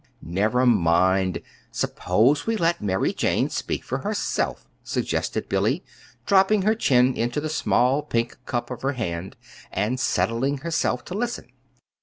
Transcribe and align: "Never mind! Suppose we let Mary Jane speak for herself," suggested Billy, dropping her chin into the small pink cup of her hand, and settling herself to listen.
"Never 0.23 0.65
mind! 0.65 1.43
Suppose 1.71 2.47
we 2.47 2.57
let 2.57 2.81
Mary 2.81 3.13
Jane 3.13 3.51
speak 3.51 3.83
for 3.83 3.99
herself," 3.99 4.67
suggested 4.83 5.47
Billy, 5.47 5.83
dropping 6.25 6.63
her 6.63 6.73
chin 6.73 7.15
into 7.15 7.39
the 7.39 7.49
small 7.49 8.01
pink 8.01 8.35
cup 8.47 8.71
of 8.71 8.81
her 8.81 8.93
hand, 8.93 9.35
and 9.71 9.99
settling 9.99 10.57
herself 10.57 11.05
to 11.05 11.13
listen. 11.13 11.51